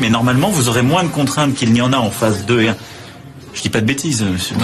[0.00, 2.68] Mais normalement, vous aurez moins de contraintes qu'il n'y en a en phase 2 et
[2.68, 2.76] 1.
[3.54, 4.56] Je dis pas de bêtises, monsieur.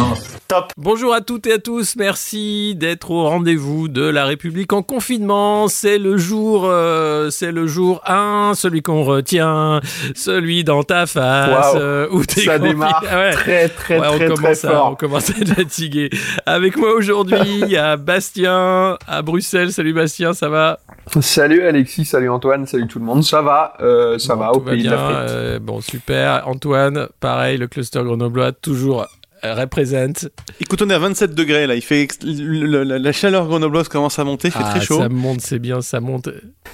[0.55, 0.73] Top.
[0.77, 5.67] Bonjour à toutes et à tous, merci d'être au rendez-vous de la République en confinement.
[5.67, 9.81] C'est le jour, euh, c'est le jour 1, celui qu'on retient,
[10.15, 11.75] celui dans ta face.
[11.75, 11.81] Wow.
[11.81, 12.69] euh, où t'es Ça confiné.
[12.69, 13.31] démarre Ah ouais.
[13.33, 14.91] très très Ouais, on très très commence à, fort.
[14.93, 16.11] on commence à être fatigué.
[16.47, 19.73] Avec moi aujourd'hui, il y a Bastien à Bruxelles.
[19.73, 20.79] Salut Bastien, ça va?
[21.21, 23.25] Salut Alexis, salut Antoine, salut tout le monde.
[23.25, 25.17] Ça va, euh, ça Bon, va tout au pays bien, de l'Afrique.
[25.31, 26.47] euh, bon, super.
[26.47, 29.07] Antoine, pareil, le cluster grenoblois toujours
[29.53, 30.29] représente.
[30.61, 31.75] Écoute, on est à 27 degrés là.
[31.75, 34.49] Il fait ex- le- le- la, la chaleur grenobloise commence à monter.
[34.49, 34.99] Il fait Ah, très chaud.
[34.99, 36.31] Ça monte, c'est bien, ça monte.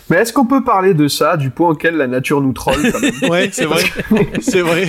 [0.09, 3.01] Mais est-ce qu'on peut parler de ça, du point auquel la nature nous troll quand
[3.01, 3.83] même Ouais, c'est vrai.
[4.41, 4.89] c'est vrai.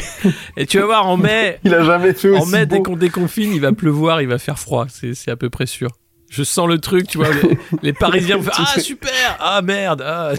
[0.58, 2.96] Et tu vas voir, en mai, Il a jamais fait aussi en mai, dès qu'on
[2.98, 4.86] déconfine, il va pleuvoir, il va faire froid.
[4.90, 5.90] C'est c'est à peu près sûr.
[6.30, 7.28] Je sens le truc, tu vois.
[7.44, 10.34] Les, les Parisiens vont faire Ah, super Ah, merde ah.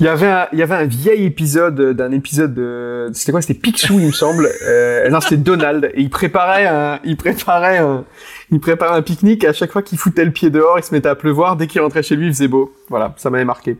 [0.00, 3.32] Il y avait un, il y avait un vieil épisode euh, d'un épisode de, c'était
[3.32, 4.48] quoi, c'était Picsou, il me semble.
[4.66, 5.90] Euh, non, c'était Donald.
[5.94, 8.04] Et il préparait un, il préparait un,
[8.50, 9.44] il préparait un pique-nique.
[9.44, 11.56] À chaque fois qu'il foutait le pied dehors, il se mettait à pleuvoir.
[11.56, 12.72] Dès qu'il rentrait chez lui, il faisait beau.
[12.88, 13.78] Voilà, ça m'avait marqué.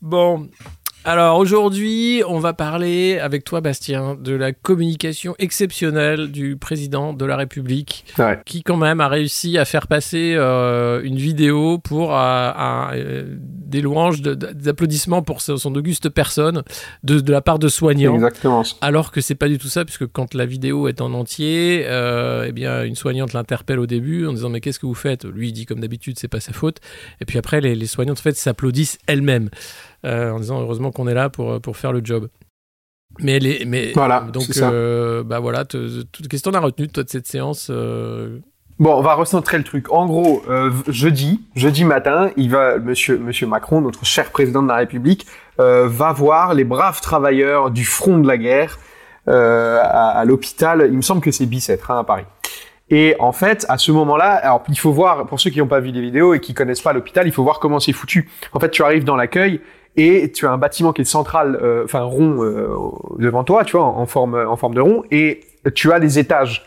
[0.00, 0.48] Bon.
[1.08, 7.24] Alors aujourd'hui, on va parler avec toi, Bastien, de la communication exceptionnelle du président de
[7.24, 8.40] la République, Ouais.
[8.44, 12.16] qui quand même a réussi à faire passer euh, une vidéo pour euh,
[12.56, 16.64] un- euh, des louanges, de- de- des applaudissements pour son auguste personne
[17.04, 18.16] de, de la part de soignants.
[18.16, 18.64] exactement.
[18.80, 22.50] Alors que c'est pas du tout ça, puisque quand la vidéo est en entier, eh
[22.52, 25.24] bien une soignante l'interpelle au début en disant mais qu'est-ce que vous faites?
[25.24, 26.78] Lui il dit comme d'habitude c'est pas sa faute.
[27.20, 29.50] Et puis après les, les soignantes en fait s'applaudissent elles-mêmes
[30.04, 32.28] en disant heureusement qu'on est là pour pour faire le job.
[33.20, 34.70] Mais les mais Voilà, donc ça.
[34.70, 38.40] euh, bah voilà qu'est-ce que t'en as retenu toi de cette séance euh,
[38.78, 39.90] Bon, on va recentrer le truc.
[39.90, 44.68] En gros, euh, jeudi, jeudi matin, il va, monsieur, monsieur Macron, notre cher président de
[44.68, 45.26] la République,
[45.60, 48.78] euh, va voir les braves travailleurs du front de la guerre
[49.28, 50.84] euh, à, à l'hôpital.
[50.90, 52.24] Il me semble que c'est Bicêtre, hein, à Paris.
[52.88, 55.80] Et en fait, à ce moment-là, alors il faut voir, pour ceux qui n'ont pas
[55.80, 58.28] vu les vidéos et qui connaissent pas l'hôpital, il faut voir comment c'est foutu.
[58.52, 59.60] En fait, tu arrives dans l'accueil
[59.96, 62.68] et tu as un bâtiment qui est central, euh, enfin rond euh,
[63.18, 65.40] devant toi, tu vois, en forme, en forme de rond, et
[65.74, 66.66] tu as des étages.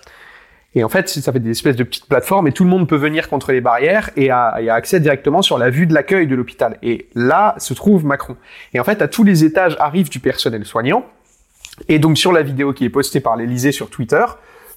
[0.75, 2.95] Et en fait, ça fait des espèces de petites plateformes et tout le monde peut
[2.95, 6.27] venir contre les barrières et a, et a accès directement sur la vue de l'accueil
[6.27, 6.77] de l'hôpital.
[6.83, 8.35] Et là se trouve Macron.
[8.73, 11.05] Et en fait, à tous les étages arrive du personnel soignant.
[11.87, 14.27] Et donc sur la vidéo qui est postée par l'Elysée sur Twitter, euh,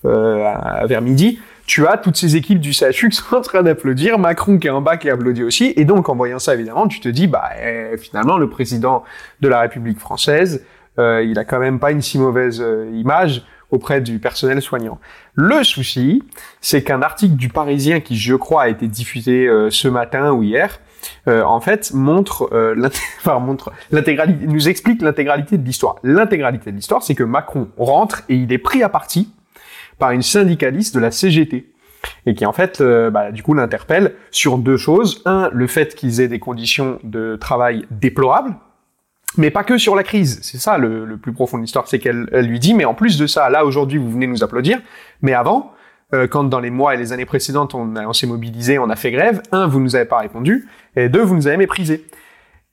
[0.05, 4.19] à- vers midi, tu as toutes ces équipes du CHU qui sont en train d'applaudir,
[4.19, 7.01] Macron qui est en bas qui applaudit aussi, et donc en voyant ça évidemment, tu
[7.01, 9.05] te dis, bah eh, finalement le président
[9.41, 10.65] de la République française,
[10.99, 14.99] euh, il a quand même pas une si mauvaise euh, image auprès du personnel soignant.
[15.35, 16.23] Le souci,
[16.61, 20.43] c'est qu'un article du Parisien qui, je crois, a été diffusé euh, ce matin ou
[20.43, 20.79] hier,
[21.27, 22.77] euh, en fait, montre, euh,
[23.19, 25.97] enfin, montre l'intégralité, nous explique l'intégralité de l'histoire.
[26.03, 29.33] L'intégralité de l'histoire, c'est que Macron rentre et il est pris à partie
[29.99, 31.73] par une syndicaliste de la CGT
[32.27, 35.23] et qui en fait, euh, bah, du coup, l'interpelle sur deux choses.
[35.25, 38.55] Un, le fait qu'ils aient des conditions de travail déplorables,
[39.37, 40.41] mais pas que sur la crise.
[40.43, 43.19] C'est ça le, plus profond de l'histoire, c'est qu'elle elle lui dit, mais en plus
[43.19, 44.81] de ça, là aujourd'hui, vous venez nous applaudir,
[45.23, 45.73] mais avant,
[46.15, 48.97] euh, quand dans les mois et les années précédentes, on, on s'est mobilisé, on a
[48.97, 52.05] fait grève, un, vous nous avez pas répondu, et deux, vous nous avez méprisé.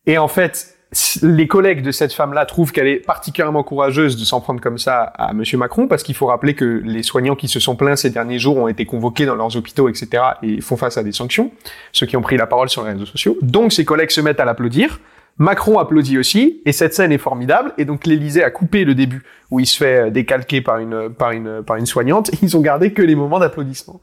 [0.05, 0.78] Et en fait,
[1.21, 5.03] les collègues de cette femme-là trouvent qu'elle est particulièrement courageuse de s'en prendre comme ça
[5.03, 8.09] à Monsieur Macron, parce qu'il faut rappeler que les soignants qui se sont plaints ces
[8.09, 11.51] derniers jours ont été convoqués dans leurs hôpitaux, etc., et font face à des sanctions,
[11.91, 13.37] ceux qui ont pris la parole sur les réseaux sociaux.
[13.41, 14.99] Donc ses collègues se mettent à l'applaudir,
[15.37, 19.23] Macron applaudit aussi, et cette scène est formidable, et donc l'Élysée a coupé le début,
[19.51, 22.93] où il se fait décalquer par une, par une, par une soignante, ils ont gardé
[22.93, 24.01] que les moments d'applaudissement.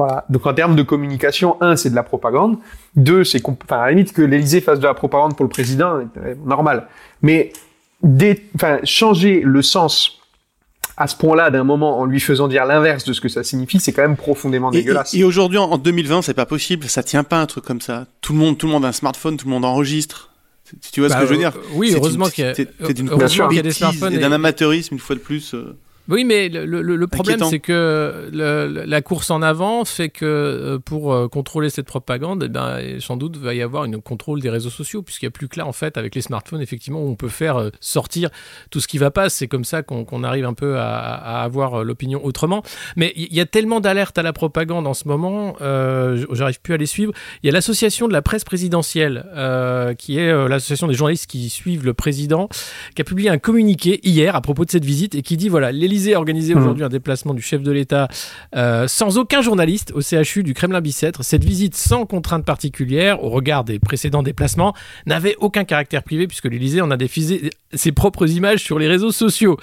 [0.00, 0.24] Voilà.
[0.30, 2.56] Donc en termes de communication, un, c'est de la propagande.
[2.96, 5.50] Deux, c'est qu'on- enfin à la limite que l'Élysée fasse de la propagande pour le
[5.50, 6.88] président, euh, normal.
[7.20, 7.52] Mais
[8.54, 10.16] enfin changer le sens
[10.96, 13.78] à ce point-là d'un moment en lui faisant dire l'inverse de ce que ça signifie,
[13.78, 15.12] c'est quand même profondément Et, dégueulasse.
[15.12, 16.86] et- et aujourd'hui, en en 2020, c'est pas possible.
[16.88, 18.06] Ça tient pas un truc comme ça.
[18.22, 20.30] Tout le monde, tout le monde a un smartphone, tout le monde enregistre.
[20.92, 21.52] Tu- vois Bah, ce que je veux dire?
[21.74, 24.16] oui, heureusement qu'il y a- c'est- c'est une heureusement qu'il y a des smartphones et
[24.16, 25.52] et- d'un amateurisme une fois de plus.
[25.54, 25.76] euh.
[26.10, 30.24] Oui, mais le, le- le problème, c'est que le- la course en avant fait que
[30.26, 34.40] euh, pour euh, contrôler cette propagande, eh ben, sans doute va y avoir une contrôle
[34.40, 37.00] des réseaux sociaux, puisqu'il n'y a plus que là, en fait, avec les smartphones, effectivement,
[37.02, 38.28] où on peut faire euh, sortir
[38.70, 39.28] tout ce qui va pas.
[39.28, 42.62] C'est comme ça qu'on arrive un peu à, à avoir l'opinion autrement.
[42.96, 46.74] Mais il y a tellement d'alertes à la propagande en ce moment, euh, j'arrive plus
[46.74, 47.12] à les suivre.
[47.42, 49.24] Il y a l'association de la presse présidentielle,
[49.98, 52.48] qui est l'association des journalistes qui suivent le président,
[52.96, 55.70] qui a publié un communiqué hier à propos de cette visite et qui dit voilà,
[55.72, 56.60] l'Élysée a organisé Mhm.
[56.62, 58.08] aujourd'hui un déplacement du chef de l'État
[58.56, 61.22] euh, sans aucun journaliste au CHU du Kremlin-Bicêtre.
[61.22, 64.74] Cette visite sans contrainte particulière, au regard des précédents déplacements,
[65.06, 69.12] n'avait aucun caractère privé puisque l'Élysée en a diffusé ses propres images sur les réseaux
[69.12, 69.56] sociaux.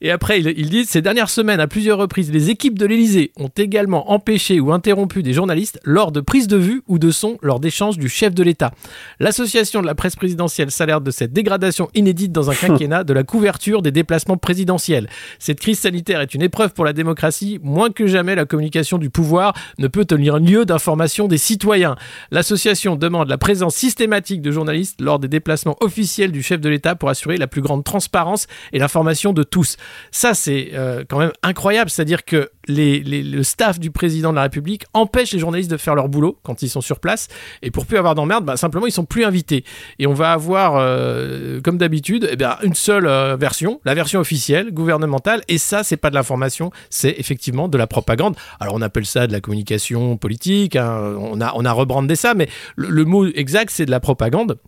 [0.00, 3.32] Et après, il, il dit ces dernières semaines, à plusieurs reprises, les équipes de l'Élysée
[3.36, 7.38] ont également empêché ou interrompu des journalistes lors de prises de vue ou de son
[7.42, 8.72] lors d'échanges du chef de l'État.
[9.20, 13.22] L'association de la presse présidentielle s'alerte de cette dégradation inédite dans un quinquennat de la
[13.22, 15.08] couverture des déplacements présidentiels.
[15.38, 17.58] Cette crise sanitaire est une épreuve pour la démocratie.
[17.62, 21.96] Moins que jamais, la communication du pouvoir ne peut tenir lieu d'information des citoyens.
[22.30, 26.94] L'association demande la présence systématique de journalistes lors des déplacements officiels du chef de l'État
[26.94, 29.76] pour assurer la plus grande transparence et l'information de tous.
[30.10, 31.90] Ça, c'est euh, quand même incroyable.
[31.90, 36.08] C'est-à-dire que le staff du président de la République empêche les journalistes de faire leur
[36.08, 37.28] boulot quand ils sont sur place.
[37.62, 39.64] Et pour plus avoir d'emmerde, bah, simplement, ils sont plus invités.
[39.98, 44.72] Et on va avoir, euh, comme d'habitude, eh une seule euh, version, la version officielle,
[44.72, 45.42] gouvernementale.
[45.48, 48.36] Et ça, c'est pas de l'information, c'est effectivement de la propagande.
[48.60, 50.76] Alors, on appelle ça de la communication politique.
[50.76, 51.16] hein.
[51.18, 54.58] On, a, rebrandé ça, mais le mot exact, c'est de la propagande.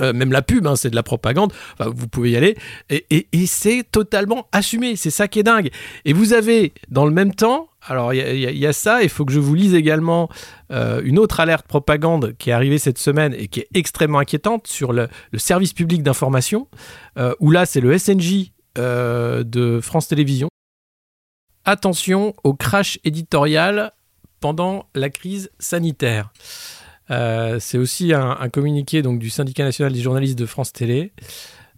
[0.00, 1.52] Euh, même la pub, hein, c'est de la propagande.
[1.78, 2.56] Enfin, vous pouvez y aller.
[2.90, 4.96] Et, c'est totalement assumé.
[4.96, 5.70] C'est ça qui est dingue.
[6.04, 9.02] Et vous avez, dans le même temps, alors il y, a- ça.
[9.02, 10.28] Il faut que je vous lise également
[10.70, 14.66] euh, une autre alerte propagande qui est arrivée cette semaine et qui est extrêmement inquiétante
[14.66, 16.68] sur le, service public d'information,
[17.16, 20.48] euh, où là, c'est le SNJ de France Télévisions.
[21.64, 23.92] Attention au crash éditorial
[24.40, 26.32] pendant la crise sanitaire.
[27.10, 31.12] Euh, c'est aussi un, un communiqué du syndicat national des journalistes de France Télé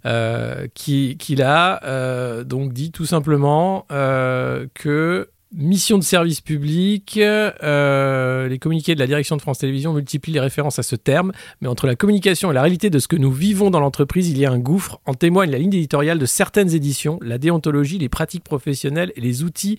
[0.06, 8.94] euh, qui, qui euh, donc dit tout simplement que mission de service public, les communiqués
[8.94, 11.96] de la direction de France Télévisions multiplient les références à ce terme, mais entre la
[11.96, 14.60] communication et la réalité de ce que nous vivons dans l'entreprise, il y a un
[14.60, 15.00] gouffre.
[15.06, 19.42] En témoigne la ligne éditoriale de certaines éditions, la déontologie, les pratiques professionnelles et les
[19.42, 19.76] outils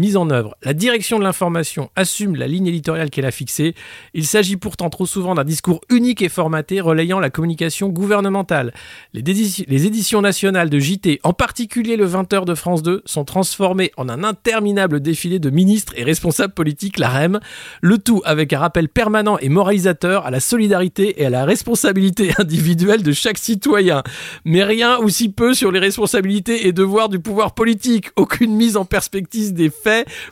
[0.00, 0.56] mis en œuvre.
[0.64, 3.74] La direction de l'information assume la ligne éditoriale qu'elle a fixée.
[4.14, 8.72] Il s'agit pourtant trop souvent d'un discours unique et formaté relayant la communication gouvernementale.
[9.12, 14.08] Les éditions nationales de JT, en particulier le 20h de France 2, sont transformées en
[14.08, 17.40] un interminable défilé de ministres et responsables politiques, la REM,
[17.82, 22.32] le tout avec un rappel permanent et moralisateur à la solidarité et à la responsabilité
[22.38, 24.02] individuelle de chaque citoyen.
[24.46, 28.10] Mais rien ou si peu sur les responsabilités et devoirs du pouvoir politique.
[28.16, 29.89] Aucune mise en perspective des faits.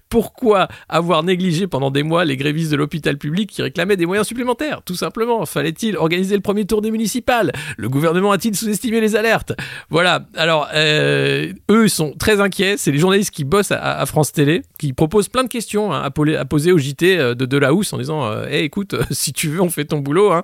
[0.08, 4.26] Pourquoi avoir négligé pendant des mois les grévistes de l'hôpital public qui réclamaient des moyens
[4.26, 5.44] supplémentaires Tout simplement?
[5.46, 7.52] Fallait-il organiser le premier tour des municipales?
[7.76, 9.52] Le gouvernement a-t-il sous-estimé les alertes?
[9.90, 10.26] Voilà.
[10.36, 12.76] Alors, euh, eux sont très inquiets.
[12.76, 16.44] C'est les journalistes qui bossent à, France Télé, qui proposent plein de questions hein, à,
[16.44, 19.70] poser au JT euh, de Delahousse en disant euh, Hey, écoute, si tu veux, on
[19.70, 20.32] fait ton boulot.
[20.32, 20.42] hein.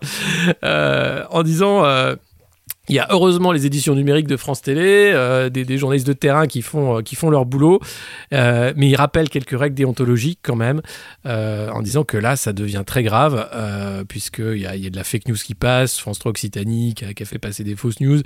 [1.31, 1.85] En disant.
[2.89, 6.47] Il y a heureusement les éditions numériques de France Télé, euh, des, journalistes de terrain
[6.47, 7.81] qui font, euh, qui font leur boulot,
[8.33, 10.83] euh, mais ils rappellent quelques règles déontologiques quand même,
[11.25, 13.49] en disant que là, ça devient très grave,
[14.09, 17.05] puisqu'il y a, y a de la fake news qui passe, France 3 Occitanie qui
[17.05, 18.21] a, fait passer des fausses news,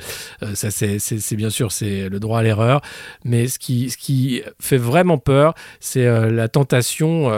[0.54, 2.80] ça c'est bien sûr c'est le droit à l'erreur,
[3.24, 7.30] mais ce qui, ce qui fait vraiment peur, c'est la tentation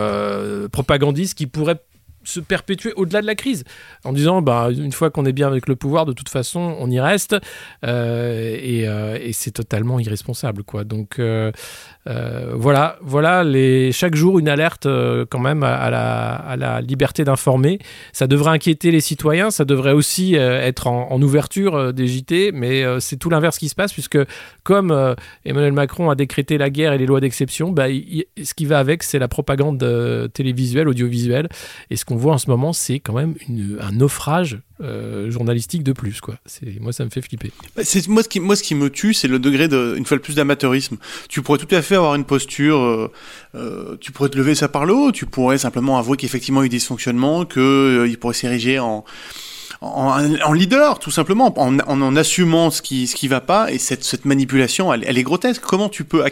[0.72, 1.80] propagandiste qui pourrait
[2.24, 3.64] se perpétuer au-delà de la crise
[4.04, 6.90] en disant bah une fois qu'on est bien avec le pouvoir de toute façon on
[6.90, 7.36] y reste.
[7.84, 10.84] Euh, et, euh, et c'est totalement irresponsable quoi.
[10.84, 11.52] Donc euh,
[12.06, 13.44] euh, voilà voilà
[13.92, 17.78] chaque jour une alerte euh, quand même à, la, liberté d'informer.
[18.12, 22.82] Ça devrait inquiéter les citoyens ça devrait aussi euh, être en, ouverture des JT mais
[23.00, 24.18] c'est tout l'inverse qui se passe puisque
[24.62, 25.14] comme
[25.44, 29.02] Emmanuel Macron a décrété la guerre et les lois d'exception bah, ce qui va avec
[29.02, 29.78] c'est la propagande
[30.32, 31.48] télévisuelle audiovisuelle.
[31.90, 33.34] Et ce qu'on voit en ce moment, c'est quand même
[33.80, 36.20] un naufrage euh, journalistique de plus.
[36.20, 36.36] Quoi.
[36.46, 37.52] C'est, moi, ça me fait flipper.
[37.76, 40.06] Bah, C'est moi ce qui moi ce qui me tue, c'est le degré de une
[40.06, 40.96] fois le plus d'amateurisme.
[41.28, 43.12] Tu pourrais tout à fait avoir une posture, euh,
[43.54, 46.64] euh, tu pourrais te lever ça par le haut, tu pourrais simplement avouer qu'effectivement il
[46.64, 49.04] y a eu des dysfonctionnements, que pourrait s'ériger en
[49.82, 54.04] en, leader, tout simplement, en, en, assumant ce qui ce qui va pas et cette
[54.04, 55.62] cette manipulation, elle, est grotesque.
[55.62, 56.30] Comment tu peux à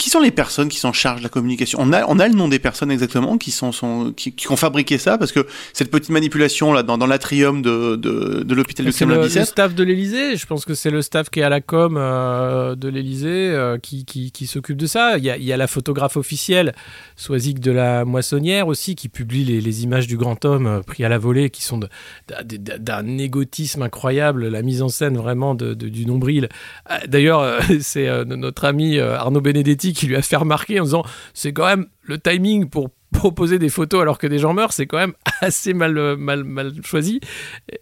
[0.00, 1.78] qui sont les personnes qui s'en chargent de la communication?
[1.80, 4.56] On a, on a le nom des personnes exactement qui sont, sont qui, qui ont
[4.56, 8.86] fabriqué ça parce que cette petite manipulation là dans, dans l'atrium de, de, de l'hôpital
[8.86, 9.40] de C'est Kremlin le, 17.
[9.40, 10.36] le staff de l'Elysée.
[10.36, 13.78] Je pense que c'est le staff qui est à la com euh, de l'Elysée euh,
[13.78, 15.18] qui, qui, qui s'occupe de ça.
[15.18, 16.74] Il y, a, il y a la photographe officielle,
[17.16, 21.04] Soisic de la Moissonnière aussi, qui publie les, les images du grand homme euh, pris
[21.04, 24.48] à la volée, qui sont d'un- égotisme incroyable.
[24.48, 26.48] La mise en scène vraiment de, de- du nombril.
[26.86, 31.04] Ah, D'ailleurs, c'est notre ami Arnaud Benedetti qui lui a fait remarquer en disant
[31.34, 34.86] c'est quand même le timing pour proposer des photos alors que des gens meurent, c'est
[34.86, 37.20] quand même assez mal, euh, mal, mal choisi.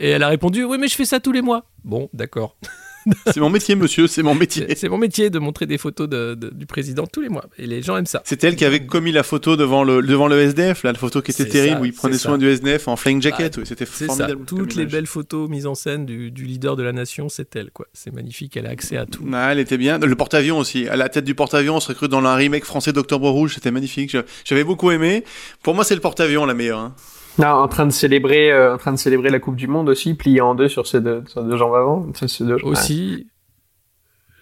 [0.01, 1.65] Et elle a répondu Oui, mais je fais ça tous les mois.
[1.85, 2.57] Bon, d'accord.
[3.33, 4.65] C'est mon métier, monsieur, c'est mon métier.
[4.69, 7.45] C'est c'est mon métier de montrer des photos de- de- du président tous les mois.
[7.59, 8.23] Et les gens aiment ça.
[8.25, 11.21] C'était elle qui avait commis la photo devant le, devant le SDF, là, la photo
[11.23, 12.39] qui était C'est terrible ça, où il prenait c'est soin ça.
[12.39, 13.57] du SDF en flying jacket.
[13.57, 14.15] oui, c'était C'est ça.
[14.15, 14.45] formidable.
[14.47, 17.71] Toutes les belles photos mises en scène du, du leader de la nation, c'est elle.
[17.71, 17.87] quoi.
[17.93, 18.57] C'est magnifique.
[18.57, 19.25] Elle a accès à tout.
[19.33, 19.99] Ah, elle était bien.
[19.99, 20.89] Le porte-avions aussi.
[20.89, 23.55] À la tête du porte-avions, on se recrute dans un remake français d'Octobre Rouge.
[23.55, 24.17] C'était magnifique.
[24.45, 25.25] J'avais beaucoup aimé.
[25.63, 26.79] Pour moi, c'est le porte-avions la meilleure.
[26.79, 26.95] hein.
[27.39, 30.15] Non, en train de célébrer, euh, en train de célébrer la Coupe du Monde aussi,
[30.15, 32.07] plié en deux sur ces deux, sur deux jambes avant.
[32.15, 33.29] Ça, c'est deux- Aussi.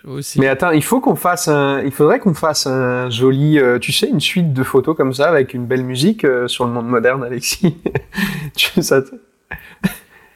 [0.04, 0.38] Aussi.
[0.38, 3.90] Mais attends, il faut qu'on fasse un, il faudrait qu'on fasse un joli, euh, tu
[3.92, 6.86] sais, une suite de photos comme ça avec une belle musique euh, sur le monde
[6.88, 7.76] moderne, Alexis.
[8.56, 9.16] tu ça, te-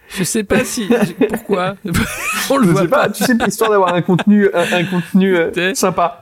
[0.09, 0.89] Je sais pas si.
[1.29, 1.77] Pourquoi
[2.51, 5.37] On le je voit sais pas, tu sais, histoire d'avoir un contenu, un, un contenu
[5.37, 6.20] euh, sympa.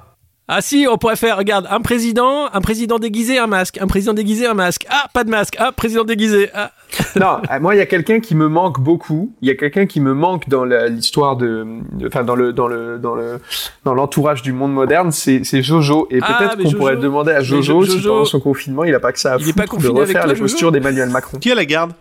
[0.51, 4.15] Ah si, on pourrait faire, regarde, un président, un président déguisé, un masque, un président
[4.15, 4.87] déguisé, un masque.
[4.89, 5.57] Ah, pas de masque.
[5.59, 6.49] Ah, président déguisé.
[6.55, 6.71] Ah.
[7.21, 9.35] Non, euh, moi, il y a quelqu'un qui me manque beaucoup.
[9.43, 12.53] Il y a quelqu'un qui me manque dans la- l'histoire de, de- enfin, dans le,
[12.55, 13.41] dans le, dans le,
[13.85, 15.13] dans l'entourage du monde moderne.
[15.13, 16.09] C'est, Jojo.
[16.11, 16.77] Et Ah, peut-être qu'on Jojo.
[16.79, 19.37] pourrait demander à Jojo, Jo- si pendant son confinement, il a pas que ça à
[19.37, 21.39] Il est foutre pas de confiné avec refaire toi, les Jojo postures d'Emmanuel Macron.
[21.39, 21.93] Qui a la garde?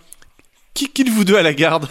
[0.73, 1.87] Qui, qui de vous deux a la garde?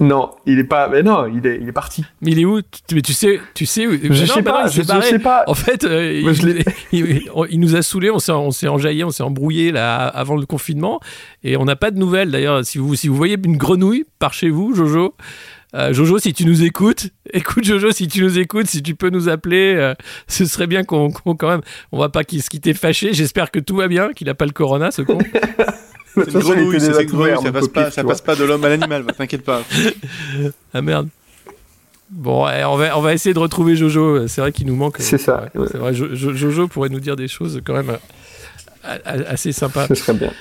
[0.00, 2.04] Non, il est pas, mais non, il est, il est parti.
[2.22, 2.62] Mais il est où?
[2.62, 3.92] Tu- Mais tu sais, tu sais où?
[3.92, 5.44] Je Non, sais bah pas, non, je, je sais pas.
[5.46, 6.22] En fait, euh,
[6.92, 10.46] il, nous a saoulés, on s'est, on s'est enjaillé, on s'est embrouillé là avant le
[10.46, 11.00] confinement,
[11.44, 12.30] et on n'a pas de nouvelles.
[12.30, 15.14] D'ailleurs, si vous, si vous voyez une grenouille par chez vous, Jojo,
[15.74, 19.10] euh, Jojo, si tu nous écoutes, écoute Jojo, si tu nous écoutes, si tu peux
[19.10, 19.94] nous appeler, euh,
[20.28, 21.60] ce serait bien qu'on, qu'on- quand même,
[21.92, 23.12] on va pas qu'il se quitte fâché.
[23.12, 25.18] J'espère que tout va bien, qu'il a pas le corona, ce con.
[26.14, 28.64] C'est une grenouille, c'est une grenouille, ça passe pas, ça tu passe pas de l'homme
[28.64, 29.62] à l'animal, t'inquiète pas.
[30.74, 31.08] ah merde.
[32.10, 34.26] Bon, eh, on va, on va essayer de retrouver Jojo.
[34.26, 34.96] C'est vrai qu'il nous manque.
[34.98, 35.68] C'est ça, Ouais, ouais.
[35.70, 37.90] C'est vrai, Jo- Jo- Jojo pourrait nous dire des choses quand même
[38.88, 38.98] euh,
[39.28, 39.86] assez sympas.
[39.86, 40.32] Ce serait bien.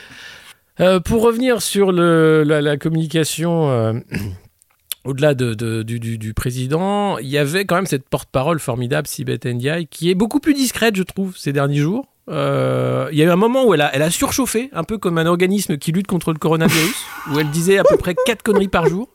[0.79, 3.93] Euh, pour revenir sur le, la, la communication, euh,
[5.05, 9.07] au-delà de, de- du, du- du président, il y avait quand même cette porte-parole formidable,
[9.07, 12.05] Sibeth Ndiaye, qui est beaucoup plus discrète, je trouve, ces derniers jours.
[12.29, 15.25] Euh, il y a eu un moment où elle a, surchauffé, un peu comme un
[15.25, 18.87] organisme qui lutte contre le coronavirus, où elle disait à peu près quatre conneries par
[18.87, 19.09] jour.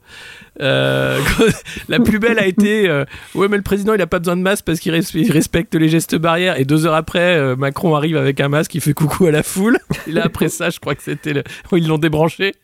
[0.61, 1.19] Euh,
[1.89, 3.05] la plus belle a été euh,
[3.35, 5.75] ouais mais le président il a pas besoin de masque parce qu'il res- il respecte
[5.75, 6.59] les gestes barrières.
[6.61, 9.43] Et deux heures après euh, Macron arrive avec un masque il fait coucou à la
[9.43, 9.79] foule.
[10.07, 11.43] Et là après ça je crois que c'était le...
[11.73, 12.55] ils l'ont débranché.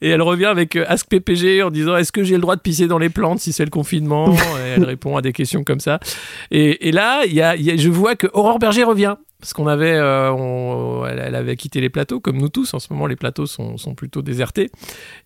[0.00, 2.86] Et elle revient avec Ask PPG en disant est-ce que j'ai le droit de pisser
[2.86, 4.32] dans les plantes si c'est le confinement?
[4.32, 6.00] Et elle répond à des questions comme ça.
[6.50, 11.34] Et, là je vois que Aurore Berger revient parce qu'on avait, euh, on- elle, elle
[11.34, 12.72] avait quitté les plateaux, comme nous tous.
[12.74, 14.70] En ce moment, les plateaux sont, sont plutôt désertés.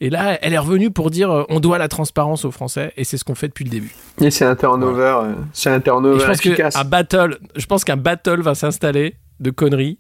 [0.00, 3.04] Et là, elle est revenue pour dire, euh, on doit la transparence aux Français, et
[3.04, 3.94] c'est ce qu'on fait depuis le début.
[4.20, 6.74] Et c'est un turnover, euh, c'est un turnover je pense efficace.
[6.74, 9.98] qu'un battle, je pense qu'un battle va s'installer de conneries.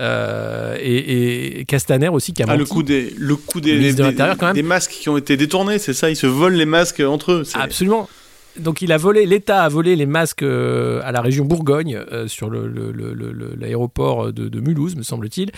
[0.00, 3.78] Euh, et, et Castaner aussi qui a Ah, le coup des, le coup des, Le
[3.78, 4.54] ministre de des- l'Intérieur, quand même.
[4.54, 7.42] des masques qui ont été détournés, c'est ça, ils se volent les masques entre eux.
[7.54, 8.08] Absolument.
[8.58, 12.26] Donc il a volé, l'État a volé les masques euh, à la région Bourgogne euh,
[12.26, 15.50] sur le- le- le- le- le- l'aéroport de, de Mulhouse, me semble-t-il.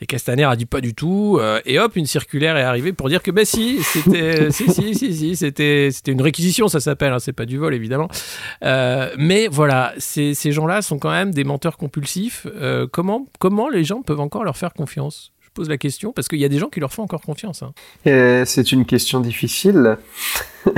[0.00, 1.38] Et Castaner a dit pas du tout.
[1.40, 4.94] euh, et hop, une circulaire est arrivée pour dire que ben si, c'était, si, si,
[4.94, 7.12] si, si, c'était, c'était une réquisition, ça s'appelle.
[7.12, 8.08] hein, c'est pas du vol évidemment.
[8.64, 12.46] Euh, mais voilà, ces, ces gens-là sont quand même des menteurs compulsifs.
[12.56, 15.32] Euh, comment, comment les gens peuvent encore leur faire confiance?
[15.40, 17.62] Je pose la question parce qu'il y a des gens qui leur font encore confiance.
[17.62, 17.72] hein.
[18.06, 19.96] Euh, c'est une question difficile.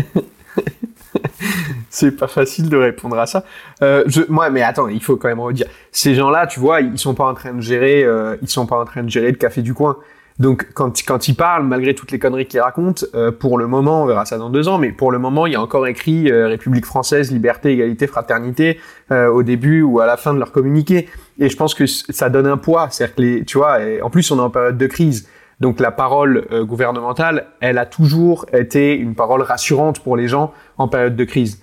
[1.91, 3.45] c'est pas facile de répondre à ça.
[3.83, 5.67] Euh, je, moi, mais attends, il faut quand même redire.
[5.93, 8.79] Ces gens-là, tu vois, ils sont pas en train de gérer, euh, ils sont pas
[8.79, 9.97] en train de gérer le café du coin.
[10.39, 14.05] Donc, quand, quand ils parlent, malgré toutes les conneries qu'ils racontent, euh, pour le moment,
[14.05, 16.31] on verra ça dans deux ans, mais pour le moment, il y a encore écrit
[16.31, 18.79] euh, République française, liberté, égalité, fraternité
[19.11, 21.09] euh, au début ou à la fin de leur communiqué.
[21.41, 22.89] Et je pense que ça donne un poids.
[22.91, 25.29] C'est-à-dire que les, tu vois, et en plus, on est en période de crise.
[25.61, 30.53] Donc la parole euh, gouvernementale, elle a toujours été une parole rassurante pour les gens
[30.77, 31.61] en période de crise.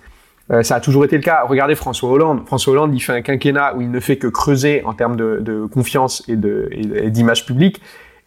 [0.50, 1.42] Euh, ça a toujours été le cas.
[1.44, 2.46] Regardez François Hollande.
[2.46, 5.38] François Hollande, il fait un quinquennat où il ne fait que creuser en termes de,
[5.40, 7.80] de confiance et d'image publique.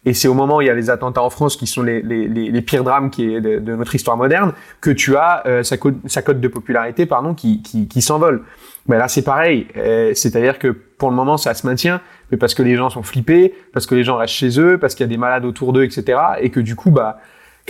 [0.06, 2.00] Et c'est au moment où il y a les attentats en France qui sont les,
[2.00, 5.62] les, les, pires drames qui est de, de, notre histoire moderne que tu as euh,
[5.62, 8.42] sa, cote, sa cote de popularité pardon qui, qui, qui s'envole.
[8.86, 12.00] Ben là c'est pareil, euh, c'est-à-dire que pour le moment ça se maintient,
[12.30, 14.94] mais parce que les gens sont flippés, parce que les gens restent chez eux, parce
[14.94, 16.18] qu'il y a des malades autour d'eux, etc.
[16.40, 17.18] Et que du coup bah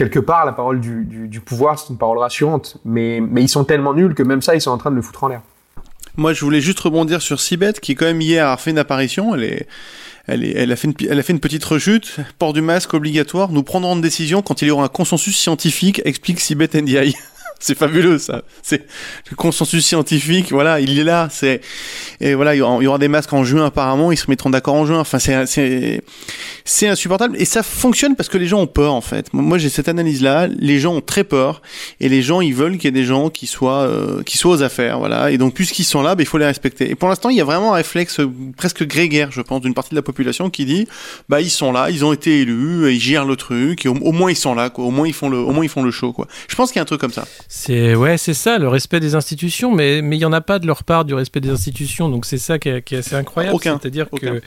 [0.01, 4.15] quelque part la parole du, pouvoir c'est une parole rassurante, mais ils sont tellement nuls
[4.15, 5.43] que même ça ils sont en train de le foutre en l'air.
[6.17, 9.35] Moi, je voulais juste rebondir sur Sibeth, qui quand même hier a fait une apparition.
[9.35, 12.17] Elle a fait une petite rechute.
[12.39, 13.53] Port du masque obligatoire.
[13.53, 17.15] Nous prendrons une décision quand il y aura un consensus scientifique, explique Sibeth Ndiaye.
[17.61, 18.43] c'est fabuleux ça.
[18.63, 18.87] C'est
[19.31, 20.51] le consensus scientifique.
[20.51, 21.29] Voilà, il est là.
[21.31, 21.61] C'est
[22.21, 24.11] et voilà, il y, aura, des masques en juin apparemment.
[24.13, 24.99] Ils se mettront d'accord en juin.
[24.99, 26.03] Enfin, c'est
[26.65, 29.33] c'est insupportable et ça fonctionne parce que les gens ont peur en fait.
[29.35, 30.47] Moi, j'ai cette analyse là.
[30.47, 31.61] Les gens ont très peur
[32.01, 34.53] et les gens ils veulent qu'il y ait des gens qui soient euh, qui soient
[34.53, 34.99] aux affaires.
[34.99, 35.31] Voilà.
[35.31, 36.91] Et donc puisqu'ils sont là, ben, il faut les respecter.
[36.91, 38.21] Et pour l'instant, il y a vraiment un réflexe
[38.57, 40.89] presque grégaire, je pense, d'une partie de la population qui dit
[41.29, 43.85] bah ils sont là, ils ont été élus, ils gèrent le truc.
[43.85, 44.71] Au, au moins ils sont là.
[44.71, 44.87] Quoi.
[44.87, 46.15] Au moins ils font le au moins ils font le show.
[46.15, 46.27] Quoi.
[46.49, 47.27] Je pense qu'il y a un truc comme ça.
[47.53, 50.61] C'est ouais, c'est ça, le respect des institutions, mais mais il y en a pas
[50.61, 53.17] de leur part du respect des institutions, donc c'est ça qui est, qui est, assez
[53.17, 53.59] incroyable.
[53.61, 54.41] C'est-à-dire que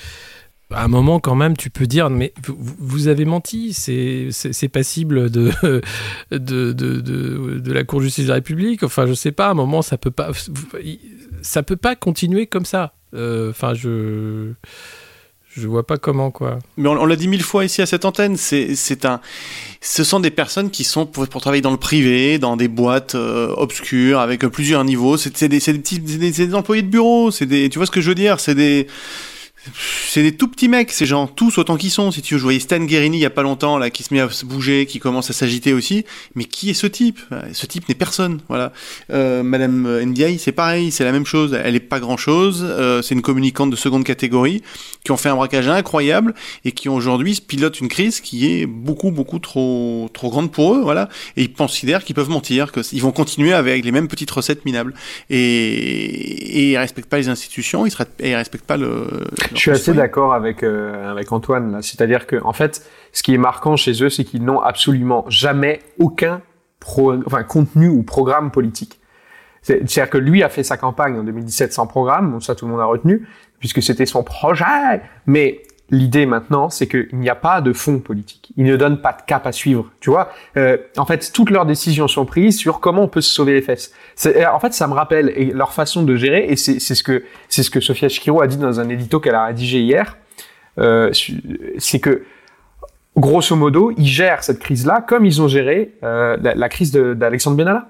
[0.71, 5.29] à un moment quand même, tu peux dire, mais vous, vous avez menti, c'est passible
[5.29, 5.51] de
[6.31, 8.83] de, de, de, de, la Cour de justice de la République.
[8.83, 10.31] Enfin, je sais pas, à un moment, ça peut pas,
[11.41, 12.93] ça peut pas continuer comme ça.
[13.13, 14.53] Euh, enfin, je
[15.55, 16.59] je vois pas comment quoi.
[16.77, 19.21] Mais on, l'a dit mille fois ici à cette antenne, c'est un,
[19.81, 23.15] ce sont des personnes qui sont pour, pour, travailler dans le privé, dans des boîtes
[23.15, 25.17] euh, obscures avec plusieurs niveaux.
[25.17, 27.29] C'est des, des, des, des, employés de bureau.
[27.29, 28.39] C'est des, tu vois ce que je veux dire?
[28.39, 28.87] C'est des
[30.07, 32.11] c'est des tout petits mecs, ces gens, tous autant qu'ils sont.
[32.11, 34.13] Si tu veux, je voyais Stan Guerini il y a pas longtemps, là, qui se
[34.13, 36.05] met à se bouger, qui commence à s'agiter aussi.
[36.35, 37.19] Mais qui est ce type?
[37.53, 38.73] Ce type n'est personne, voilà.
[39.11, 41.57] Euh, Madame Ndiaye, c'est pareil, c'est la même chose.
[41.63, 42.65] Elle est pas grand chose.
[42.67, 44.61] Euh, c'est une communicante de seconde catégorie
[45.03, 46.33] qui ont fait un braquage incroyable
[46.65, 50.81] et qui aujourd'hui pilotent une crise qui est beaucoup, beaucoup trop, trop grande pour eux,
[50.81, 51.09] voilà.
[51.37, 54.93] Et ils considèrent qu'ils peuvent mentir, qu'ils vont continuer avec les mêmes petites recettes minables.
[55.29, 57.93] Et, et ils respectent pas les institutions, ils,
[58.23, 59.07] ils respectent pas le
[59.53, 61.81] je suis assez d'accord avec euh, avec Antoine là.
[61.81, 65.81] C'est-à-dire que en fait, ce qui est marquant chez eux, c'est qu'ils n'ont absolument jamais
[65.99, 66.41] aucun
[66.79, 68.99] pro, enfin contenu ou programme politique.
[69.61, 72.81] C'est-à-dire que lui a fait sa campagne en 2017 sans programme, ça tout le monde
[72.81, 73.27] a retenu,
[73.59, 75.01] puisque c'était son projet.
[75.25, 75.61] Mais
[75.93, 78.51] l'idée maintenant, c'est qu'il n'y a pas de fond politique.
[78.57, 79.91] Ils ne donnent pas de cap à suivre.
[79.99, 83.29] Tu vois, euh, en fait, toutes leurs décisions sont prises sur comment on peut se
[83.29, 83.93] sauver les fesses.
[84.51, 87.69] En fait, ça me rappelle leur façon de gérer, et c'est ce que c'est ce
[87.69, 90.17] que Sophia Shkiro a dit dans un édito qu'elle a rédigé hier.
[90.79, 91.11] Euh,
[91.77, 92.23] c'est que
[93.15, 97.55] grosso modo, ils gèrent cette crise-là comme ils ont géré euh, la, la, crise d'Alexandre
[97.57, 97.89] Benalla.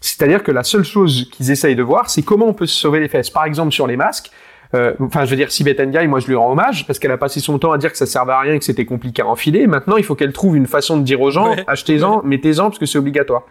[0.00, 3.00] C'est-à-dire que la seule chose qu'ils essayent de voir, c'est comment on peut se sauver
[3.00, 3.28] les fesses.
[3.28, 4.53] Par exemple, sur les masques, euh,
[5.00, 7.40] enfin, je veux dire, Sibeth Ndiaye, moi, je lui rends hommage parce qu'elle a passé
[7.40, 9.66] son temps à dire que ça servait à rien et que c'était compliqué à enfiler.
[9.66, 12.86] Maintenant, il faut qu'elle trouve une façon de dire aux gens, achetez-en, mettez-en parce que
[12.86, 13.42] c'est obligatoire.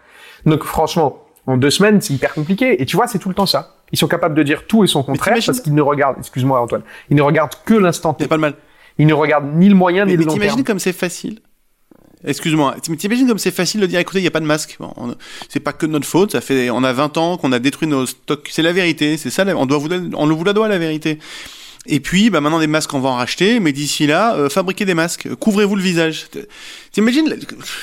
[0.46, 2.80] Donc, franchement, en deux semaines, c'est hyper compliqué.
[2.80, 3.76] Et tu vois, c'est tout le temps ça.
[3.92, 6.82] Ils sont capables de dire tout et son contraire parce qu'ils ne regardent, excuse-moi Antoine,
[7.10, 8.26] ils ne regardent que l'instant T.
[8.26, 8.54] pas le mal.
[8.98, 10.40] Ils ne regardent ni le moyen mais, ni le long terme.
[10.40, 11.40] T'imagines comme c'est facile
[12.26, 14.78] Excuse-moi, t'imagines comme c'est facile de dire écoutez, il n'y a pas de masque.
[15.48, 17.88] C'est pas que de notre faute, ça fait on a 20 ans qu'on a détruit
[17.88, 20.78] nos stocks, c'est la vérité, c'est ça on doit vous on vous la doit la
[20.78, 21.18] vérité.
[21.86, 24.86] Et puis, bah maintenant des masques, on va en racheter, mais d'ici là, euh, fabriquez
[24.86, 26.26] des masques, couvrez-vous le visage.
[26.92, 27.36] T'imagines,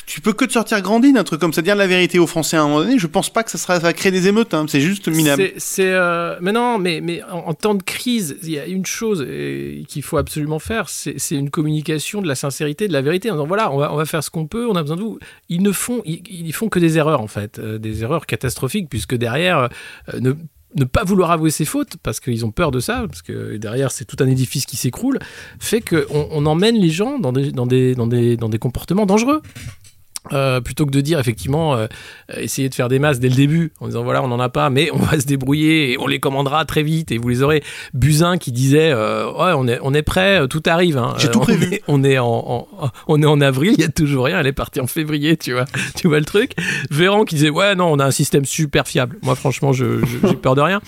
[0.07, 2.57] tu peux que te sortir grandi d'un truc comme ça, dire la vérité aux Français
[2.57, 2.97] à un moment donné.
[2.97, 5.51] Je pense pas que ça, sera, va créer des émeutes, hein, c'est juste minable.
[5.57, 9.83] C'est, euh, mais non, mais, en, temps de crise, il y a une chose euh,
[9.87, 13.29] qu'il faut absolument faire, c'est, une communication de la sincérité, de la vérité.
[13.29, 15.01] En disant voilà, on va, on va faire ce qu'on peut, on a besoin de
[15.01, 15.19] vous.
[15.49, 19.69] Ils ne font, ils, font que des erreurs en fait, des erreurs catastrophiques, puisque derrière,
[20.19, 20.33] ne
[20.75, 23.91] ne pas vouloir avouer ses fautes, parce qu'ils ont peur de ça, parce que derrière
[23.91, 25.19] c'est tout un édifice qui s'écroule,
[25.59, 29.41] fait qu'on on emmène les gens dans des comportements dangereux.
[30.33, 31.87] Euh, plutôt que de dire effectivement euh,
[32.37, 34.69] essayer de faire des masses dès le début en disant voilà on n'en a pas
[34.69, 37.11] mais on va se débrouiller et on les commandera très vite.
[37.11, 37.63] Et vous les aurez.
[37.95, 41.15] Buzyn qui disait euh, ouais on est on est prêt tout arrive hein.
[41.17, 42.67] j'ai tout prévu on est, on est en,
[43.07, 45.53] on est en avril il y a toujours rien elle est partie en février tu
[45.53, 45.65] vois.
[45.95, 46.53] Tu vois le truc.
[46.91, 49.17] Véran qui disait ouais non on a un système super fiable.
[49.23, 50.81] Moi franchement je, j'ai peur de rien.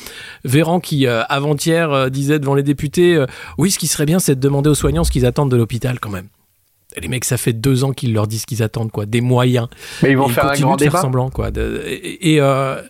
[0.45, 3.23] Véran qui avant-hier disait devant les députés
[3.57, 5.99] oui ce qui serait bien c'est de demander aux soignants ce qu'ils attendent de l'hôpital
[5.99, 6.27] quand même
[7.01, 9.67] les mecs, ça fait deux ans qu'ils leur disent qu'ils attendent quoi, des moyens.
[10.01, 11.49] Mais ils vont faire un grand de faire semblant quoi.
[11.49, 12.81] et, euh,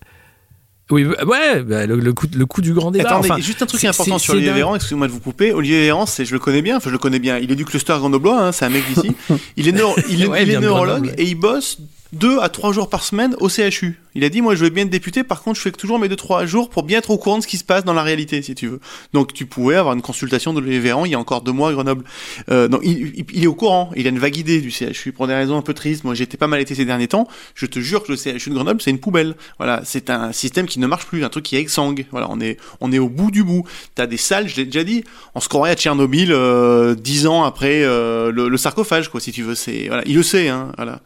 [0.91, 3.17] oui, ouais, bah, le, coup, le coup du grand débat.
[3.17, 5.53] Attendez, juste un truc important sur Olivier Véran, excusez-moi de vous couper.
[5.53, 7.37] Olivier Véran, je le connais bien, enfin je le connais bien.
[7.37, 9.15] Il est du cluster grenoblois, hein, c'est un mec d'ici.
[9.57, 9.71] Il est,
[10.09, 11.79] il est, il est neurologue et il bosse
[12.13, 13.99] deux à trois jours par semaine au CHU.
[14.15, 16.07] Il a dit, moi, je veux bien être député, par contre, je fais toujours mes
[16.07, 18.03] deux, trois jours pour bien être au courant de ce qui se passe dans la
[18.03, 18.79] réalité, si tu veux.
[19.13, 21.73] Donc, tu pouvais avoir une consultation de Véran il y a encore deux mois à
[21.73, 22.03] Grenoble.
[22.49, 25.33] Euh, il, il, est au courant, il a une vague idée du CHU pour des
[25.33, 26.03] raisons un peu tristes.
[26.03, 27.27] Moi, j'étais pas mal été ces derniers temps.
[27.55, 29.35] Je te jure que le CHU de Grenoble, c'est une poubelle.
[29.57, 32.05] Voilà, c'est un système qui ne marche plus, un truc qui est exsangue.
[32.11, 33.63] Voilà, on est, on est au bout du bout.
[33.95, 37.43] T'as des salles, je l'ai déjà dit, on se croirait à Tchernobyl euh, dix ans
[37.43, 39.55] après euh, le, le, sarcophage, quoi, si tu veux.
[39.55, 41.01] C'est, voilà, il le sait, hein, voilà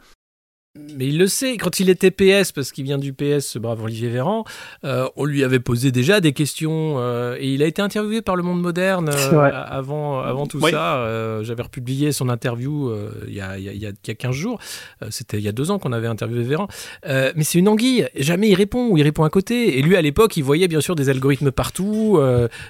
[0.98, 3.84] mais il le sait, quand il était PS, parce qu'il vient du PS, ce brave
[3.84, 4.46] Olivier Véran,
[4.84, 8.36] euh, on lui avait posé déjà des questions euh, et il a été interviewé par
[8.36, 11.42] Le Monde Moderne euh, avant, avant tout ça.
[11.44, 12.92] J'avais republié son interview
[13.28, 14.60] il y, a, il, y a, il, 15 jours.
[15.10, 16.68] C'était il y a deux ans qu'on avait interviewé Véran.
[17.06, 18.08] mais c'est une anguille.
[18.16, 19.78] Jamais il répond ou il répond à côté.
[19.78, 22.20] Et lui, à l'époque, il voyait bien sûr des algorithmes partout.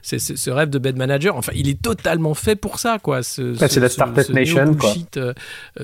[0.01, 1.35] c'est ce rêve de bed manager.
[1.35, 3.23] Enfin, il est totalement fait pour ça, quoi.
[3.23, 4.93] c'est la Startup Nation, quoi.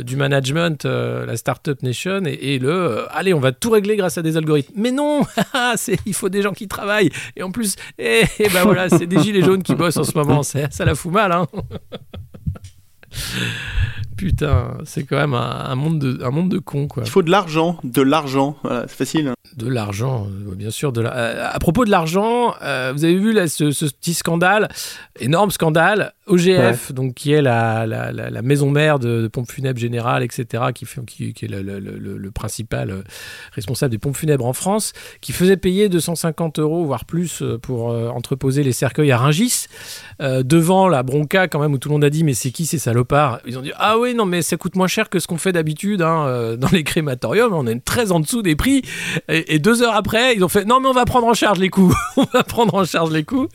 [0.01, 4.21] du management, la Startup Nation et, le euh, allez, on va tout régler grâce à
[4.21, 4.73] des algorithmes.
[4.75, 5.21] Mais non,
[5.75, 7.11] c'est il faut des gens qui travaillent.
[7.35, 10.17] Et en plus, et, eh, ben voilà, c'est des gilets jaunes qui bossent en ce
[10.17, 10.43] moment.
[10.43, 11.47] Ça la fout mal, hein.
[14.15, 17.03] Putain, c'est quand même un, monde de, un monde de cons, quoi.
[17.05, 19.27] Il faut de l'argent, de l'argent, voilà, c'est facile.
[19.27, 19.33] Hein.
[19.55, 20.91] De l'argent, euh, bien sûr.
[20.91, 21.15] De la...
[21.15, 24.69] Euh, à propos de l'argent, vous avez vu là, ce, petit scandale,
[25.19, 30.23] énorme scandale, OGF, donc qui est la, la, la, maison mère de, pompes funèbres générales,
[30.23, 33.01] etc., qui, fait, qui, qui est le, le, le, principal euh,
[33.51, 37.91] responsable des pompes funèbres en France, qui faisait payer 250 euros, voire plus, euh, pour
[37.91, 39.65] euh, entreposer les cercueils à Ringis,
[40.19, 42.77] devant la bronca quand même, où tout le monde a dit, mais c'est qui ces
[42.77, 43.39] salopards?
[43.45, 45.51] Ils ont dit, ah oui, non, mais ça coûte moins cher que ce qu'on fait
[45.51, 48.81] d'habitude hein, dans les crématoriums, on est très en dessous des prix.
[49.29, 51.59] Et, et, deux heures après, ils ont fait, non, mais on va prendre en charge
[51.59, 53.47] les coûts, on va prendre en charge les coûts.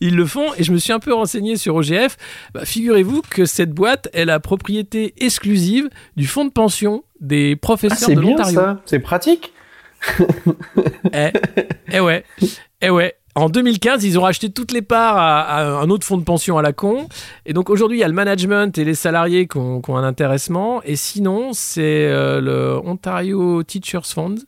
[0.00, 2.16] Ils le font, et je me suis un peu renseigné sur OGF,
[2.54, 8.08] bah, figurez-vous que cette boîte est la propriété exclusive du fonds de pension des professeurs
[8.10, 8.60] ah, de l'Ontario.
[8.84, 9.52] C'est pratique.
[11.12, 11.30] eh,
[11.92, 12.24] eh ouais,
[12.80, 13.14] eh ouais.
[13.36, 16.62] En 2015, ils ont racheté toutes les parts à, un autre fonds de pension à
[16.62, 17.06] la con.
[17.44, 20.80] Et donc aujourd'hui, il y a le management et les salariés qui ont, un intéressement.
[20.84, 24.38] Et sinon, c'est euh, le Ontario Teachers Fund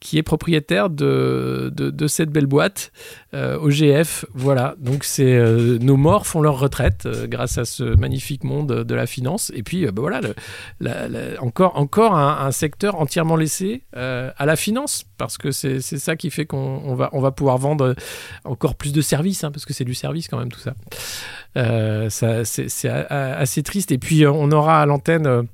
[0.00, 2.90] qui est propriétaire de, de, cette belle boîte,
[3.34, 4.24] euh, OGF.
[4.32, 8.82] Voilà, donc c'est euh, nos morts font leur retraite euh, grâce à ce magnifique monde
[8.82, 9.52] de la finance.
[9.54, 10.20] Et puis, bah voilà,
[11.40, 16.46] encore, encore un, secteur entièrement laissé à la finance, parce que c'est ça qui fait
[16.46, 17.94] qu'on va, on va pouvoir vendre
[18.44, 20.74] encore plus de services, hein, parce que c'est du service quand même tout ça.
[22.08, 23.92] ça c'est assez triste.
[23.92, 25.46] Et puis, on aura à l'antenne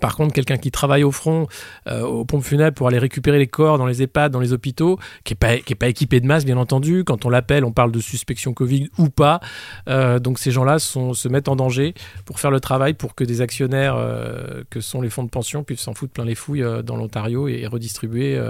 [0.00, 1.46] par contre, quelqu'un qui travaille au front,
[1.88, 4.98] euh, aux pompes funèbres pour aller récupérer les corps dans les EHPAD, dans les hôpitaux,
[5.24, 7.04] qui n'est pas, pas équipé de masque, bien entendu.
[7.04, 9.40] Quand on l'appelle, on parle de suspicion Covid ou pas.
[9.88, 11.94] Euh, donc ces gens-là se mettent en danger
[12.26, 15.64] pour faire le travail pour que des actionnaires, euh, que sont les fonds de pension,
[15.64, 18.40] puissent s'en foutre plein les fouilles dans l'Ontario et, redistribuer,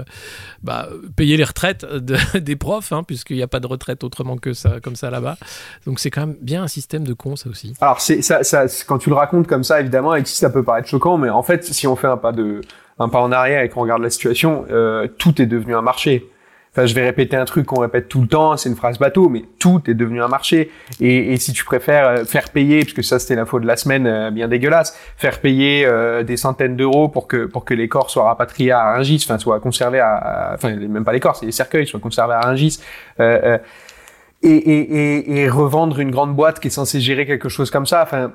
[0.61, 1.85] bah, payer les retraites
[2.35, 5.37] des profs, hein, puisqu'il n'y a pas de retraite autrement que ça, comme ça là-bas.
[5.85, 7.75] Donc c'est quand même bien un système de cons, ça aussi.
[7.79, 7.99] Alors
[8.87, 11.63] quand tu le racontes comme ça, évidemment, et ça peut paraître choquant, mais en fait,
[11.63, 12.61] si on fait un pas de
[12.99, 16.29] un pas en arrière et qu'on regarde la situation, euh, tout est devenu un marché.
[16.71, 19.27] Enfin, je vais répéter un truc qu'on répète tout le temps, c'est une phrase bateau,
[19.27, 20.69] mais tout est devenu un marché.
[20.99, 23.75] Et, et si tu préfères euh, faire payer, puisque ça c'était la faute de la
[23.75, 27.87] semaine euh, bien dégueulasse, faire payer euh, des centaines d'euros pour que pour que les
[27.87, 31.47] corps soient rapatriés à Rungis, enfin soient conservés à, enfin même pas les corps, c'est
[31.47, 32.79] les cercueils soient conservés à Rungis.
[33.19, 33.57] Euh,
[34.41, 38.03] et, et, et, revendre une grande boîte qui est censée gérer quelque chose comme ça.
[38.03, 38.31] Enfin,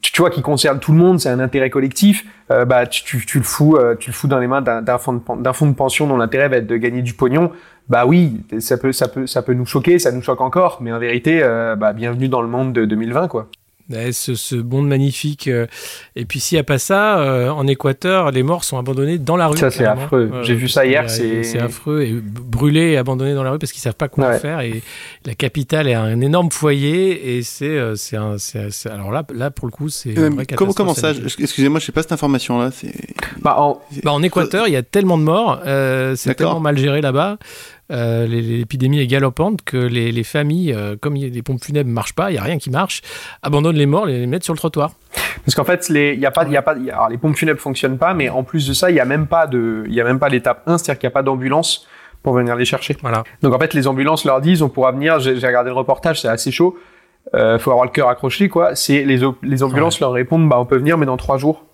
[0.00, 3.38] tu vois, qui concerne tout le monde, c'est un intérêt collectif, euh, bah tu, tu,
[3.38, 6.06] le fous, euh, tu le fous dans les mains d'un fonds de, fonds de pension
[6.06, 7.50] dont l'intérêt va être de gagner du pognon.
[7.88, 10.92] Bah oui, ça peut, ça peut, ça peut nous choquer, ça nous choque encore, mais
[10.92, 13.48] en vérité, euh, bah bienvenue dans le monde de 2020, quoi
[13.90, 15.48] ce, ce monde magnifique.
[15.48, 15.66] Euh,
[16.16, 19.36] et puis s'il n'y a pas ça, euh, en Équateur, les morts sont abandonnés dans
[19.36, 19.58] la rue.
[19.58, 20.30] Ça c'est affreux.
[20.42, 21.08] J'ai vu ça hier.
[21.10, 24.60] C'est affreux et brûlés et abandonnés dans la rue parce qu'ils savent pas quoi faire.
[24.60, 24.82] Et
[25.24, 28.36] la capitale est un énorme foyer et c'est euh, c'est un
[28.90, 30.14] alors là là pour le coup c'est
[30.56, 32.70] comment comment ça Excusez-moi, je sais pas cette information là.
[33.40, 33.80] Bah en...
[34.02, 35.60] Bah, en Équateur, il y a tellement de morts,
[36.16, 37.38] c'est tellement mal géré là-bas.
[37.90, 42.30] Euh, l'épidémie est galopante, que les, familles, euh, comme les pompes funèbres ne marchent pas,
[42.30, 43.02] il n'y a rien qui marche,
[43.42, 44.92] abandonnent les morts, les, les mettent sur le trottoir.
[45.44, 47.98] Parce qu'en fait, les, y a pas, y a pas, alors les pompes funèbres fonctionnent
[47.98, 50.98] pas, mais en plus de ça, il n'y a même pas il l'étape 1, c'est-à-dire
[50.98, 51.86] qu'il n'y a pas d'ambulance
[52.22, 52.96] pour venir les chercher.
[53.02, 53.22] Voilà.
[53.42, 56.28] Donc en fait, les ambulances leur disent, on pourra venir, j'ai regardé le reportage, c'est
[56.28, 56.78] assez chaud,
[57.34, 58.74] euh, faut avoir le cœur accroché, quoi.
[58.74, 61.64] C'est les, les ambulances leur répondent, bah on peut venir, mais dans trois jours.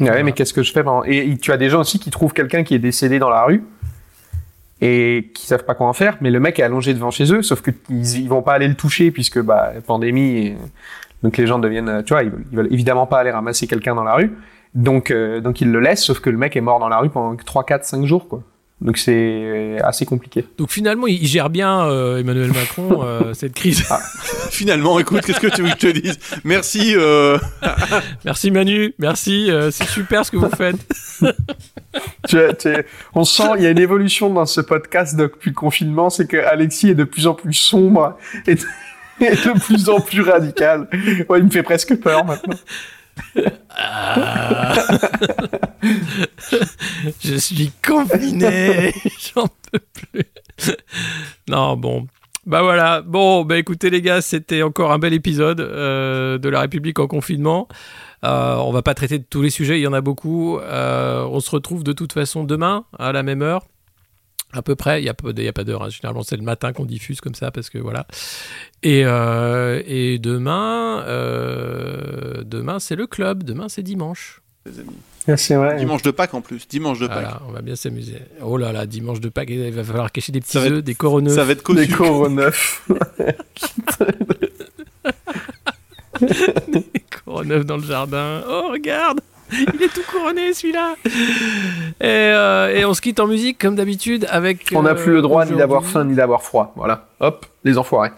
[0.00, 2.64] Ouais, mais qu'est-ce que je fais Et tu as des gens aussi qui trouvent quelqu'un
[2.64, 3.64] qui est décédé dans la rue
[4.80, 6.16] et qui savent pas quoi en faire.
[6.20, 7.74] Mais le mec est allongé devant chez eux, sauf qu'ils
[8.18, 10.54] ils vont pas aller le toucher puisque bah pandémie,
[11.22, 14.04] donc les gens deviennent, tu vois, ils veulent, veulent évidemment pas aller ramasser quelqu'un dans
[14.04, 14.36] la rue.
[14.74, 17.08] Donc, euh, donc il le laisse, sauf que le mec est mort dans la rue
[17.08, 18.42] pendant 3, 4, 5 jours, quoi.
[18.82, 20.44] Donc c'est assez compliqué.
[20.58, 23.84] Donc finalement, il gère bien euh, Emmanuel Macron euh, cette crise.
[23.88, 24.00] Ah.
[24.50, 26.18] Finalement, écoute, qu'est-ce que tu veux que je te dise?
[26.44, 26.94] Merci.
[26.94, 27.38] Euh...
[28.24, 30.76] merci Manu, merci, euh, c'est super ce que vous faites.
[32.28, 32.68] tu, tu,
[33.14, 36.36] on sent, il y a une évolution dans ce podcast depuis le confinement, c'est que
[36.36, 38.60] Alexis est de plus en plus sombre et de,
[39.20, 40.88] et de plus en plus radical.
[41.30, 42.56] Ouais, il me fait presque peur maintenant.
[43.78, 44.74] Ah.
[47.24, 48.92] je suis confiné,
[49.34, 50.24] j'en peux plus.
[51.48, 52.06] non, bon.
[52.46, 56.60] Bah voilà, bon, bah écoutez les gars, c'était encore un bel épisode euh, de La
[56.60, 57.66] République en confinement.
[58.24, 60.58] Euh, on va pas traiter de tous les sujets, il y en a beaucoup.
[60.58, 63.66] Euh, on se retrouve de toute façon demain à la même heure.
[64.56, 65.82] À peu près, il n'y a pas, y a pas d'heure.
[65.82, 65.90] Hein.
[65.90, 68.06] Généralement, c'est le matin qu'on diffuse comme ça parce que voilà.
[68.82, 73.42] Et, euh, et demain, euh, demain c'est le club.
[73.42, 74.40] Demain, c'est dimanche.
[74.64, 74.96] Les amis.
[75.28, 75.76] Ah, vrai.
[75.76, 76.66] Dimanche de Pâques en plus.
[76.68, 77.16] Dimanche de Pâques.
[77.16, 78.18] Voilà, on va bien s'amuser.
[78.42, 81.34] Oh là là, dimanche de Pâques, il va falloir cacher des petits œufs, des coroneux.
[81.34, 81.96] Ça va être Des cossu.
[81.98, 82.88] coroneufs.
[86.20, 88.42] des coroneux dans le jardin.
[88.48, 89.20] Oh, regarde
[89.74, 90.94] il est tout couronné celui-là.
[92.00, 94.66] Et, euh, et, on se quitte en musique comme d'habitude avec.
[94.74, 96.72] On n'a plus le droit euh, ni d'avoir faim ni d'avoir froid.
[96.76, 97.06] Voilà.
[97.20, 98.10] Hop, les enfoirés.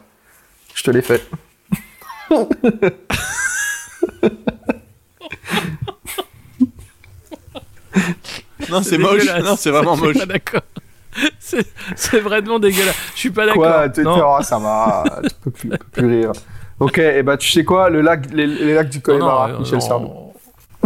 [0.75, 1.25] Je te l'ai fait.
[8.71, 9.25] non, c'est moche.
[9.45, 10.19] Non, c'est vraiment Je suis moche.
[10.19, 10.61] pas d'accord.
[11.41, 12.95] C'est c'est vraiment dégueulasse.
[13.15, 13.63] Je suis pas d'accord.
[13.63, 14.23] Quoi t'es- Non.
[14.39, 15.05] oh, Ça va.
[15.23, 16.33] tu peux plus, peux plus rire.
[16.81, 19.79] Ok, et bah tu sais quoi, le lac, les, les lacs du Connemara, non, Michel
[19.79, 20.28] non, Sardou.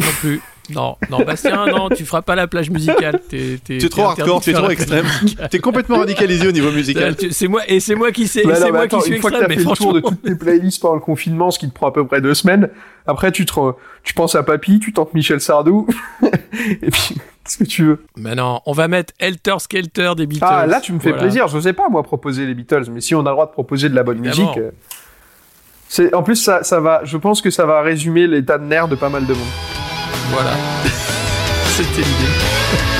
[0.04, 0.40] Non plus.
[0.70, 3.20] Non, non, Bastien, non, tu feras pas la plage musicale.
[3.28, 5.04] T'es t'es- T'es trop hardcore, t'es trop extrême.
[5.50, 7.16] T'es complètement radicalisé au niveau musical.
[7.16, 9.06] Tu- C'est moi et c'est moi qui sais, Bah c'est non, mais moi attends, qui
[9.06, 11.50] suis une fois que t'as fait le tour de toutes tes playlists pendant le confinement,
[11.50, 12.70] ce qui te prend à peu près deux semaines,
[13.08, 13.52] après tu te,
[14.04, 15.86] tu penses à Papy, tu tentes Michel Sardou,
[16.22, 18.04] et puis qu'est-ce que tu veux?
[18.16, 20.46] Mais non, on va mettre Helter Skelter des Beatles.
[20.48, 21.24] Ah là tu me fais Voilà.
[21.24, 23.52] plaisir, je sais pas moi proposer les Beatles, mais si on a le droit de
[23.52, 24.50] proposer de la bonne Évidemment.
[24.50, 24.70] musique, euh,
[25.88, 28.88] c'est en plus ça, ça va, je pense que ça va résumer l'état de nerfs
[28.88, 29.48] de pas mal de monde.
[30.30, 30.56] Voilà.
[31.76, 32.91] C'était l'idée.